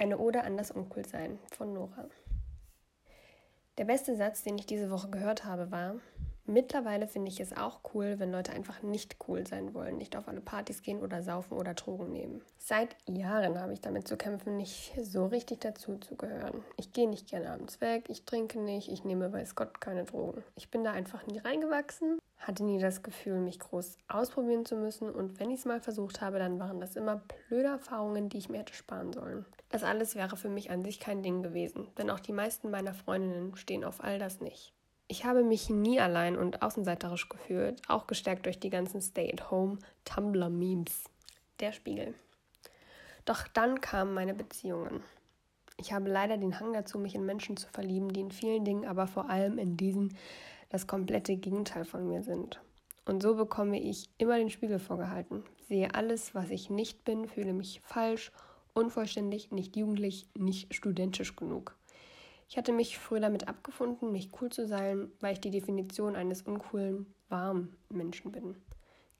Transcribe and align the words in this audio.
Eine 0.00 0.16
Ode 0.16 0.44
an 0.44 0.56
das 0.56 0.70
Uncoolsein 0.70 1.38
von 1.52 1.74
Nora. 1.74 2.08
Der 3.76 3.84
beste 3.84 4.16
Satz, 4.16 4.42
den 4.42 4.56
ich 4.56 4.64
diese 4.64 4.90
Woche 4.90 5.10
gehört 5.10 5.44
habe, 5.44 5.70
war: 5.70 5.96
Mittlerweile 6.46 7.06
finde 7.06 7.30
ich 7.30 7.38
es 7.38 7.54
auch 7.54 7.80
cool, 7.92 8.14
wenn 8.18 8.32
Leute 8.32 8.54
einfach 8.54 8.80
nicht 8.80 9.16
cool 9.28 9.46
sein 9.46 9.74
wollen, 9.74 9.98
nicht 9.98 10.16
auf 10.16 10.26
alle 10.26 10.40
Partys 10.40 10.80
gehen 10.80 11.02
oder 11.02 11.22
saufen 11.22 11.52
oder 11.58 11.74
Drogen 11.74 12.12
nehmen. 12.12 12.40
Seit 12.56 12.96
Jahren 13.06 13.60
habe 13.60 13.74
ich 13.74 13.82
damit 13.82 14.08
zu 14.08 14.16
kämpfen, 14.16 14.56
nicht 14.56 14.94
so 15.02 15.26
richtig 15.26 15.60
dazu 15.60 15.98
zu 15.98 16.16
gehören. 16.16 16.64
Ich 16.78 16.94
gehe 16.94 17.06
nicht 17.06 17.28
gerne 17.28 17.50
abends 17.50 17.82
weg, 17.82 18.06
ich 18.08 18.24
trinke 18.24 18.58
nicht, 18.58 18.90
ich 18.90 19.04
nehme 19.04 19.30
weiß 19.30 19.54
Gott 19.54 19.82
keine 19.82 20.04
Drogen. 20.04 20.42
Ich 20.56 20.70
bin 20.70 20.82
da 20.82 20.92
einfach 20.92 21.26
nie 21.26 21.40
reingewachsen, 21.40 22.18
hatte 22.40 22.64
nie 22.64 22.78
das 22.78 23.02
Gefühl, 23.02 23.38
mich 23.38 23.60
groß 23.60 23.98
ausprobieren 24.08 24.64
zu 24.64 24.74
müssen 24.74 25.10
und 25.10 25.38
wenn 25.38 25.50
ich 25.50 25.60
es 25.60 25.66
mal 25.66 25.80
versucht 25.80 26.20
habe, 26.20 26.38
dann 26.38 26.58
waren 26.58 26.80
das 26.80 26.96
immer 26.96 27.22
blöde 27.48 27.68
Erfahrungen, 27.68 28.28
die 28.28 28.38
ich 28.38 28.48
mir 28.48 28.58
hätte 28.58 28.74
sparen 28.74 29.12
sollen. 29.12 29.44
Das 29.68 29.84
alles 29.84 30.16
wäre 30.16 30.36
für 30.36 30.48
mich 30.48 30.70
an 30.70 30.82
sich 30.82 31.00
kein 31.00 31.22
Ding 31.22 31.42
gewesen, 31.42 31.88
denn 31.98 32.10
auch 32.10 32.20
die 32.20 32.32
meisten 32.32 32.70
meiner 32.70 32.94
Freundinnen 32.94 33.54
stehen 33.56 33.84
auf 33.84 34.02
all 34.02 34.18
das 34.18 34.40
nicht. 34.40 34.72
Ich 35.06 35.24
habe 35.24 35.42
mich 35.42 35.68
nie 35.68 36.00
allein 36.00 36.36
und 36.36 36.62
außenseiterisch 36.62 37.28
gefühlt, 37.28 37.82
auch 37.88 38.06
gestärkt 38.06 38.46
durch 38.46 38.60
die 38.60 38.70
ganzen 38.70 39.02
Stay-at-Home-Tumblr-Memes. 39.02 41.04
Der 41.58 41.72
Spiegel. 41.72 42.14
Doch 43.24 43.46
dann 43.48 43.80
kamen 43.80 44.14
meine 44.14 44.34
Beziehungen. 44.34 45.02
Ich 45.76 45.92
habe 45.92 46.08
leider 46.08 46.36
den 46.36 46.60
Hang 46.60 46.72
dazu, 46.72 46.98
mich 46.98 47.14
in 47.14 47.26
Menschen 47.26 47.56
zu 47.56 47.68
verlieben, 47.68 48.12
die 48.12 48.20
in 48.20 48.30
vielen 48.30 48.64
Dingen, 48.64 48.86
aber 48.86 49.06
vor 49.06 49.28
allem 49.28 49.58
in 49.58 49.76
diesen 49.76 50.16
das 50.70 50.86
komplette 50.86 51.36
Gegenteil 51.36 51.84
von 51.84 52.08
mir 52.08 52.22
sind. 52.22 52.60
Und 53.04 53.22
so 53.22 53.34
bekomme 53.34 53.80
ich 53.80 54.08
immer 54.18 54.38
den 54.38 54.50
Spiegel 54.50 54.78
vorgehalten, 54.78 55.44
sehe 55.68 55.94
alles, 55.94 56.34
was 56.34 56.50
ich 56.50 56.70
nicht 56.70 57.04
bin, 57.04 57.28
fühle 57.28 57.52
mich 57.52 57.80
falsch, 57.82 58.32
unvollständig, 58.72 59.50
nicht 59.50 59.76
jugendlich, 59.76 60.26
nicht 60.38 60.74
studentisch 60.74 61.36
genug. 61.36 61.76
Ich 62.48 62.56
hatte 62.56 62.72
mich 62.72 62.98
früher 62.98 63.20
damit 63.20 63.48
abgefunden, 63.48 64.12
nicht 64.12 64.32
cool 64.40 64.50
zu 64.50 64.66
sein, 64.66 65.10
weil 65.20 65.34
ich 65.34 65.40
die 65.40 65.50
Definition 65.50 66.16
eines 66.16 66.42
uncoolen, 66.42 67.06
warmen 67.28 67.76
Menschen 67.88 68.32
bin. 68.32 68.56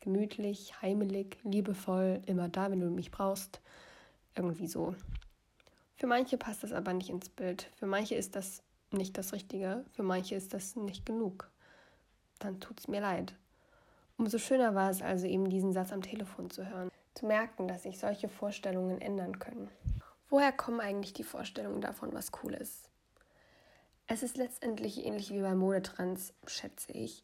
Gemütlich, 0.00 0.80
heimelig, 0.82 1.38
liebevoll, 1.44 2.22
immer 2.26 2.48
da, 2.48 2.70
wenn 2.70 2.80
du 2.80 2.90
mich 2.90 3.10
brauchst. 3.10 3.60
Irgendwie 4.34 4.66
so. 4.66 4.94
Für 5.96 6.06
manche 6.06 6.38
passt 6.38 6.62
das 6.62 6.72
aber 6.72 6.92
nicht 6.92 7.10
ins 7.10 7.28
Bild. 7.28 7.70
Für 7.76 7.86
manche 7.86 8.14
ist 8.14 8.34
das 8.34 8.62
nicht 8.92 9.16
das 9.18 9.32
Richtige. 9.32 9.84
Für 9.92 10.02
manche 10.02 10.34
ist 10.34 10.54
das 10.54 10.76
nicht 10.76 11.06
genug. 11.06 11.50
Dann 12.38 12.60
tut's 12.60 12.88
mir 12.88 13.00
leid. 13.00 13.34
Umso 14.16 14.38
schöner 14.38 14.74
war 14.74 14.90
es 14.90 15.02
also 15.02 15.26
eben, 15.26 15.48
diesen 15.48 15.72
Satz 15.72 15.92
am 15.92 16.02
Telefon 16.02 16.50
zu 16.50 16.68
hören. 16.68 16.90
Zu 17.14 17.26
merken, 17.26 17.68
dass 17.68 17.84
sich 17.84 17.98
solche 17.98 18.28
Vorstellungen 18.28 19.00
ändern 19.00 19.38
können. 19.38 19.68
Woher 20.28 20.52
kommen 20.52 20.80
eigentlich 20.80 21.12
die 21.12 21.24
Vorstellungen 21.24 21.80
davon, 21.80 22.12
was 22.12 22.30
cool 22.42 22.54
ist? 22.54 22.88
Es 24.06 24.22
ist 24.22 24.36
letztendlich 24.36 25.04
ähnlich 25.04 25.30
wie 25.30 25.40
bei 25.40 25.54
Modetrends, 25.54 26.34
schätze 26.46 26.92
ich. 26.92 27.22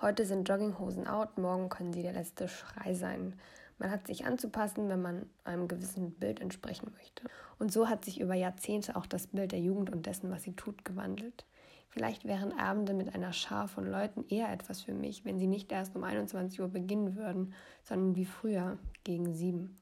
Heute 0.00 0.26
sind 0.26 0.48
Jogginghosen 0.48 1.06
out, 1.06 1.38
morgen 1.38 1.68
können 1.68 1.92
sie 1.92 2.02
der 2.02 2.12
letzte 2.12 2.48
Schrei 2.48 2.94
sein. 2.94 3.38
Man 3.78 3.90
hat 3.90 4.06
sich 4.06 4.24
anzupassen, 4.24 4.88
wenn 4.88 5.02
man 5.02 5.28
einem 5.44 5.68
gewissen 5.68 6.12
Bild 6.12 6.40
entsprechen 6.40 6.92
möchte. 6.96 7.24
Und 7.58 7.72
so 7.72 7.88
hat 7.88 8.04
sich 8.04 8.20
über 8.20 8.34
Jahrzehnte 8.34 8.96
auch 8.96 9.06
das 9.06 9.26
Bild 9.26 9.52
der 9.52 9.60
Jugend 9.60 9.90
und 9.90 10.06
dessen, 10.06 10.30
was 10.30 10.42
sie 10.42 10.54
tut, 10.54 10.84
gewandelt. 10.84 11.44
Vielleicht 11.88 12.24
wären 12.26 12.52
Abende 12.58 12.94
mit 12.94 13.14
einer 13.14 13.32
Schar 13.32 13.68
von 13.68 13.90
Leuten 13.90 14.24
eher 14.28 14.52
etwas 14.52 14.82
für 14.82 14.92
mich, 14.92 15.24
wenn 15.24 15.38
sie 15.38 15.46
nicht 15.46 15.72
erst 15.72 15.96
um 15.96 16.04
21 16.04 16.60
Uhr 16.60 16.68
beginnen 16.68 17.16
würden, 17.16 17.54
sondern 17.84 18.16
wie 18.16 18.26
früher, 18.26 18.78
gegen 19.04 19.34
sieben. 19.34 19.76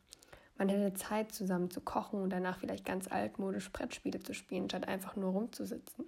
Man 0.57 0.69
hätte 0.69 0.95
Zeit, 0.95 1.33
zusammen 1.33 1.71
zu 1.71 1.81
kochen 1.81 2.23
und 2.23 2.31
danach 2.31 2.59
vielleicht 2.59 2.85
ganz 2.85 3.09
altmodisch 3.11 3.73
Brettspiele 3.73 4.21
zu 4.21 4.35
spielen, 4.35 4.69
statt 4.69 4.87
einfach 4.87 5.17
nur 5.17 5.33
rumzusitzen. 5.33 6.05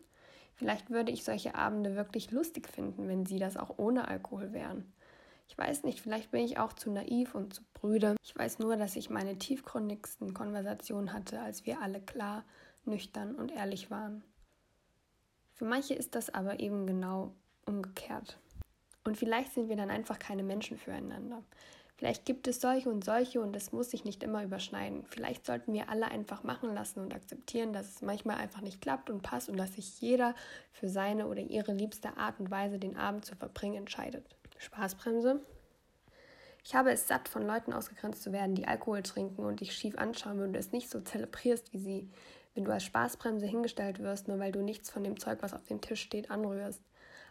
Vielleicht 0.54 0.90
würde 0.90 1.12
ich 1.12 1.24
solche 1.24 1.54
Abende 1.54 1.96
wirklich 1.96 2.30
lustig 2.30 2.68
finden, 2.68 3.08
wenn 3.08 3.26
sie 3.26 3.38
das 3.38 3.56
auch 3.56 3.74
ohne 3.76 4.08
Alkohol 4.08 4.52
wären. 4.52 4.92
Ich 5.48 5.56
weiß 5.56 5.84
nicht, 5.84 6.00
vielleicht 6.00 6.30
bin 6.30 6.44
ich 6.44 6.58
auch 6.58 6.72
zu 6.72 6.90
naiv 6.90 7.34
und 7.34 7.54
zu 7.54 7.62
brüde. 7.74 8.16
Ich 8.22 8.36
weiß 8.36 8.58
nur, 8.58 8.76
dass 8.76 8.96
ich 8.96 9.10
meine 9.10 9.38
tiefgründigsten 9.38 10.34
Konversationen 10.34 11.12
hatte, 11.12 11.40
als 11.40 11.66
wir 11.66 11.80
alle 11.80 12.00
klar, 12.00 12.44
nüchtern 12.84 13.34
und 13.34 13.50
ehrlich 13.52 13.90
waren. 13.90 14.22
Für 15.54 15.64
manche 15.64 15.94
ist 15.94 16.14
das 16.14 16.30
aber 16.30 16.60
eben 16.60 16.86
genau 16.86 17.34
umgekehrt. 17.64 18.38
Und 19.04 19.16
vielleicht 19.16 19.54
sind 19.54 19.68
wir 19.68 19.76
dann 19.76 19.90
einfach 19.90 20.18
keine 20.18 20.42
Menschen 20.42 20.76
füreinander. 20.76 21.42
Vielleicht 21.96 22.26
gibt 22.26 22.46
es 22.46 22.60
solche 22.60 22.90
und 22.90 23.04
solche 23.04 23.40
und 23.40 23.56
es 23.56 23.72
muss 23.72 23.90
sich 23.90 24.04
nicht 24.04 24.22
immer 24.22 24.44
überschneiden. 24.44 25.06
Vielleicht 25.06 25.46
sollten 25.46 25.72
wir 25.72 25.88
alle 25.88 26.08
einfach 26.08 26.42
machen 26.42 26.74
lassen 26.74 27.00
und 27.00 27.14
akzeptieren, 27.14 27.72
dass 27.72 27.88
es 27.88 28.02
manchmal 28.02 28.36
einfach 28.36 28.60
nicht 28.60 28.82
klappt 28.82 29.08
und 29.08 29.22
passt 29.22 29.48
und 29.48 29.56
dass 29.56 29.74
sich 29.74 29.98
jeder 30.02 30.34
für 30.72 30.90
seine 30.90 31.26
oder 31.26 31.40
ihre 31.40 31.72
liebste 31.72 32.18
Art 32.18 32.38
und 32.38 32.50
Weise 32.50 32.78
den 32.78 32.98
Abend 32.98 33.24
zu 33.24 33.34
verbringen 33.34 33.76
entscheidet. 33.76 34.36
Spaßbremse. 34.58 35.40
Ich 36.64 36.74
habe 36.74 36.90
es 36.90 37.06
satt, 37.06 37.28
von 37.28 37.46
Leuten 37.46 37.72
ausgegrenzt 37.72 38.22
zu 38.22 38.32
werden, 38.32 38.56
die 38.56 38.66
Alkohol 38.66 39.02
trinken 39.02 39.44
und 39.44 39.60
dich 39.60 39.72
schief 39.72 39.96
anschauen, 39.96 40.40
wenn 40.40 40.52
du 40.52 40.58
es 40.58 40.72
nicht 40.72 40.90
so 40.90 41.00
zelebrierst 41.00 41.72
wie 41.72 41.78
sie. 41.78 42.10
Wenn 42.54 42.64
du 42.64 42.72
als 42.72 42.84
Spaßbremse 42.84 43.46
hingestellt 43.46 43.98
wirst, 43.98 44.28
nur 44.28 44.38
weil 44.38 44.50
du 44.50 44.62
nichts 44.62 44.90
von 44.90 45.04
dem 45.04 45.20
Zeug, 45.20 45.38
was 45.42 45.54
auf 45.54 45.62
dem 45.64 45.80
Tisch 45.80 46.00
steht, 46.00 46.30
anrührst. 46.30 46.80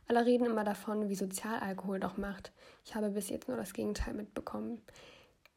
Alle 0.08 0.25
reden 0.25 0.46
immer 0.46 0.64
davon, 0.64 1.09
wie 1.09 1.16
sozial 1.16 1.59
Alkohol 1.59 2.00
doch 2.00 2.16
macht. 2.16 2.52
Ich 2.85 2.96
habe 2.96 3.09
bis 3.09 3.30
jetzt 3.30 3.47
nur 3.47 3.58
das 3.58 3.74
Gegenteil 3.74 4.14
mitbekommen. 4.14 4.81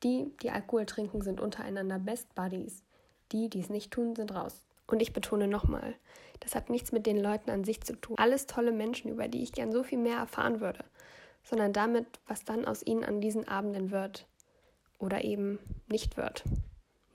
Die, 0.02 0.32
die 0.42 0.50
Alkohol 0.50 0.86
trinken, 0.86 1.20
sind 1.20 1.40
untereinander 1.40 1.98
Best 1.98 2.34
Buddies. 2.34 2.82
Die, 3.30 3.50
die 3.50 3.60
es 3.60 3.68
nicht 3.68 3.90
tun, 3.90 4.16
sind 4.16 4.34
raus. 4.34 4.62
Und 4.86 5.02
ich 5.02 5.12
betone 5.12 5.48
nochmal, 5.48 5.94
das 6.40 6.54
hat 6.54 6.70
nichts 6.70 6.92
mit 6.92 7.04
den 7.04 7.18
Leuten 7.18 7.50
an 7.50 7.64
sich 7.64 7.82
zu 7.82 7.94
tun. 7.94 8.16
Alles 8.18 8.46
tolle 8.46 8.72
Menschen, 8.72 9.10
über 9.10 9.28
die 9.28 9.42
ich 9.42 9.52
gern 9.52 9.70
so 9.70 9.82
viel 9.82 9.98
mehr 9.98 10.16
erfahren 10.16 10.60
würde, 10.60 10.84
sondern 11.48 11.72
damit, 11.72 12.06
was 12.26 12.44
dann 12.44 12.66
aus 12.66 12.84
ihnen 12.84 13.04
an 13.04 13.20
diesen 13.20 13.48
Abenden 13.48 13.90
wird. 13.90 14.26
Oder 14.98 15.24
eben 15.24 15.58
nicht 15.88 16.16
wird. 16.16 16.44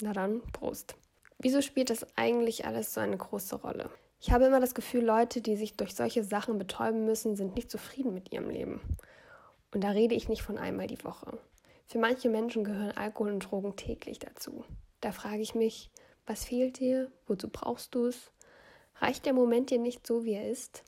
Na 0.02 0.14
dann, 0.14 0.42
Prost. 0.54 0.96
Wieso 1.38 1.62
spielt 1.62 1.90
das 1.90 2.06
eigentlich 2.16 2.66
alles 2.66 2.94
so 2.94 3.02
eine 3.02 3.18
große 3.18 3.58
Rolle? 3.58 3.90
Ich 4.20 4.32
habe 4.32 4.46
immer 4.46 4.62
das 4.62 4.74
Gefühl, 4.74 5.04
Leute, 5.04 5.42
die 5.42 5.58
sich 5.58 5.76
durch 5.76 5.94
solche 5.94 6.24
Sachen 6.24 6.58
betäuben 6.58 7.06
müssen, 7.06 7.36
sind 7.36 7.56
nicht 7.56 7.70
zufrieden 7.70 8.14
mit 8.14 8.32
ihrem 8.32 8.50
Leben. 8.50 8.82
Und 9.74 9.84
da 9.84 9.90
rede 9.90 10.16
ich 10.16 10.30
nicht 10.30 10.42
von 10.42 10.58
einmal 10.58 10.88
die 10.88 11.04
Woche. 11.04 11.38
Für 11.86 12.00
manche 12.00 12.30
Menschen 12.30 12.64
gehören 12.64 12.96
Alkohol 12.98 13.34
und 13.34 13.40
Drogen 13.42 13.76
täglich 13.76 14.20
dazu. 14.20 14.64
Da 15.02 15.12
frage 15.12 15.42
ich 15.42 15.54
mich, 15.54 15.92
was 16.26 16.46
fehlt 16.46 16.80
dir? 16.80 17.12
Wozu 17.28 17.50
brauchst 17.50 17.94
du 17.94 18.06
es? 18.06 18.32
Reicht 18.96 19.26
der 19.26 19.34
Moment 19.34 19.70
dir 19.70 19.80
nicht 19.80 20.08
so, 20.08 20.24
wie 20.24 20.34
er 20.34 20.50
ist? 20.50 20.84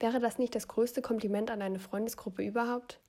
Wäre 0.00 0.18
das 0.18 0.38
nicht 0.38 0.54
das 0.54 0.66
größte 0.66 1.02
Kompliment 1.02 1.50
an 1.50 1.60
eine 1.60 1.78
Freundesgruppe 1.78 2.42
überhaupt? 2.42 3.00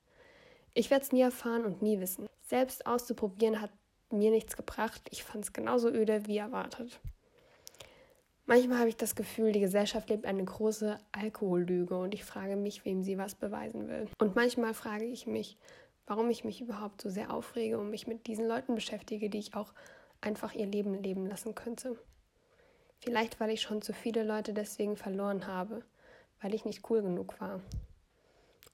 Ich 0.73 0.91
werde 0.91 1.03
es 1.03 1.11
nie 1.13 1.21
erfahren 1.21 1.65
und 1.65 1.81
nie 1.81 1.99
wissen. 1.99 2.27
Selbst 2.41 2.85
auszuprobieren 2.85 3.61
hat 3.61 3.71
mir 4.11 4.29
nichts 4.29 4.57
gebracht. 4.57 5.01
Ich 5.09 5.23
fand 5.23 5.45
es 5.45 5.53
genauso 5.53 5.89
öde 5.89 6.27
wie 6.27 6.37
erwartet. 6.37 6.99
Manchmal 8.45 8.79
habe 8.79 8.89
ich 8.89 8.97
das 8.97 9.15
Gefühl, 9.15 9.53
die 9.53 9.61
Gesellschaft 9.61 10.09
lebt 10.09 10.25
eine 10.25 10.43
große 10.43 10.99
Alkohollüge 11.13 11.97
und 11.97 12.13
ich 12.13 12.25
frage 12.25 12.57
mich, 12.57 12.83
wem 12.83 13.03
sie 13.03 13.17
was 13.17 13.35
beweisen 13.35 13.87
will. 13.87 14.09
Und 14.19 14.35
manchmal 14.35 14.73
frage 14.73 15.05
ich 15.05 15.25
mich, 15.25 15.57
warum 16.07 16.29
ich 16.29 16.43
mich 16.43 16.59
überhaupt 16.59 17.01
so 17.01 17.09
sehr 17.09 17.31
aufrege 17.33 17.79
und 17.79 17.89
mich 17.89 18.07
mit 18.07 18.27
diesen 18.27 18.47
Leuten 18.47 18.75
beschäftige, 18.75 19.29
die 19.29 19.39
ich 19.39 19.53
auch 19.55 19.73
einfach 20.19 20.53
ihr 20.53 20.65
Leben 20.65 21.01
leben 21.01 21.25
lassen 21.25 21.55
könnte. 21.55 21.97
Vielleicht, 22.99 23.39
weil 23.39 23.51
ich 23.51 23.61
schon 23.61 23.81
zu 23.81 23.93
viele 23.93 24.23
Leute 24.23 24.53
deswegen 24.53 24.97
verloren 24.97 25.47
habe, 25.47 25.85
weil 26.41 26.53
ich 26.53 26.65
nicht 26.65 26.89
cool 26.89 27.01
genug 27.01 27.39
war. 27.39 27.61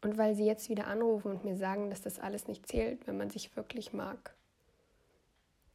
Und 0.01 0.17
weil 0.17 0.35
sie 0.35 0.45
jetzt 0.45 0.69
wieder 0.69 0.87
anrufen 0.87 1.31
und 1.31 1.43
mir 1.43 1.57
sagen, 1.57 1.89
dass 1.89 2.01
das 2.01 2.19
alles 2.19 2.47
nicht 2.47 2.67
zählt, 2.67 3.07
wenn 3.07 3.17
man 3.17 3.29
sich 3.29 3.55
wirklich 3.55 3.93
mag. 3.93 4.36